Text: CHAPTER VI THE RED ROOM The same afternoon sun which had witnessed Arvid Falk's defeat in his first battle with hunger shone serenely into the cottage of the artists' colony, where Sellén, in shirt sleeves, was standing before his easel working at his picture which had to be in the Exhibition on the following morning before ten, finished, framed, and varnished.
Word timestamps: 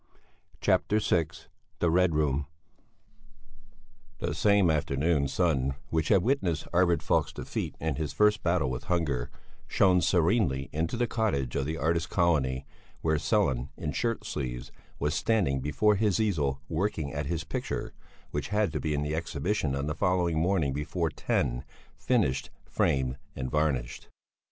CHAPTER 0.61 0.99
VI 0.99 1.27
THE 1.77 1.91
RED 1.91 2.15
ROOM 2.15 2.47
The 4.17 4.33
same 4.33 4.71
afternoon 4.71 5.27
sun 5.27 5.75
which 5.91 6.07
had 6.07 6.23
witnessed 6.23 6.67
Arvid 6.73 7.03
Falk's 7.03 7.31
defeat 7.31 7.75
in 7.79 7.97
his 7.97 8.11
first 8.11 8.41
battle 8.41 8.71
with 8.71 8.85
hunger 8.85 9.29
shone 9.67 10.01
serenely 10.01 10.69
into 10.73 10.97
the 10.97 11.05
cottage 11.05 11.55
of 11.55 11.67
the 11.67 11.77
artists' 11.77 12.07
colony, 12.07 12.65
where 13.01 13.17
Sellén, 13.17 13.69
in 13.77 13.91
shirt 13.91 14.25
sleeves, 14.25 14.71
was 14.97 15.13
standing 15.13 15.59
before 15.59 15.93
his 15.97 16.19
easel 16.19 16.61
working 16.67 17.13
at 17.13 17.27
his 17.27 17.43
picture 17.43 17.93
which 18.31 18.47
had 18.47 18.71
to 18.73 18.79
be 18.79 18.95
in 18.95 19.03
the 19.03 19.13
Exhibition 19.13 19.75
on 19.75 19.85
the 19.85 19.93
following 19.93 20.39
morning 20.39 20.73
before 20.73 21.11
ten, 21.11 21.63
finished, 21.95 22.49
framed, 22.65 23.17
and 23.35 23.51
varnished. 23.51 24.07